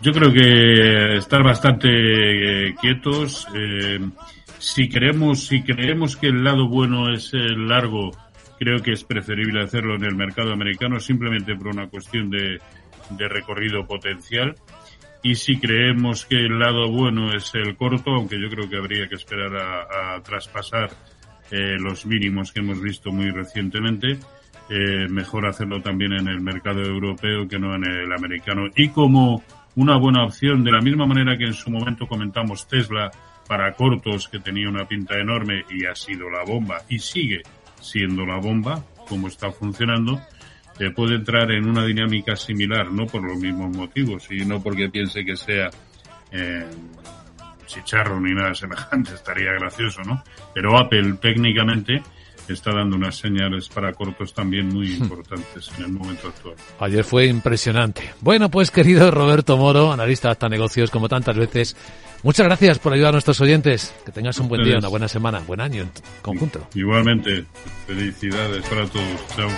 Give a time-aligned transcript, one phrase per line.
[0.00, 3.48] Yo creo que estar bastante eh, quietos.
[3.52, 3.98] Eh,
[4.58, 8.12] si creemos, si creemos que el lado bueno es el largo,
[8.60, 12.60] creo que es preferible hacerlo en el mercado americano simplemente por una cuestión de,
[13.10, 14.54] de recorrido potencial.
[15.24, 19.08] Y si creemos que el lado bueno es el corto, aunque yo creo que habría
[19.08, 20.90] que esperar a, traspasar
[21.50, 24.18] eh, los mínimos que hemos visto muy recientemente,
[24.70, 28.68] eh, mejor hacerlo también en el mercado europeo que no en el americano.
[28.76, 29.42] Y como
[29.78, 33.12] una buena opción, de la misma manera que en su momento comentamos Tesla
[33.46, 37.42] para cortos, que tenía una pinta enorme y ha sido la bomba y sigue
[37.80, 40.20] siendo la bomba, como está funcionando,
[40.96, 45.36] puede entrar en una dinámica similar, no por los mismos motivos, sino porque piense que
[45.36, 45.70] sea
[46.32, 46.66] eh,
[47.66, 50.24] chicharro ni nada semejante, estaría gracioso, ¿no?
[50.52, 52.02] Pero Apple técnicamente
[52.48, 56.54] está dando unas señales para cortos también muy importantes en el momento actual.
[56.80, 58.14] Ayer fue impresionante.
[58.20, 61.76] Bueno, pues querido Roberto Moro, analista de hasta negocios como tantas veces,
[62.22, 63.94] muchas gracias por ayudar a nuestros oyentes.
[64.04, 65.90] Que tengas un buen día, una buena semana, buen año en
[66.22, 66.66] conjunto.
[66.74, 67.44] Igualmente,
[67.86, 69.26] felicidades para todos.
[69.36, 69.48] Chao.